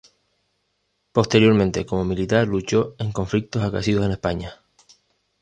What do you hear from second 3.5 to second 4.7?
acaecidos en España.